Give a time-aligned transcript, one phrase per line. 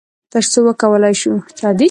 [0.31, 1.33] تر څو وکولی شو،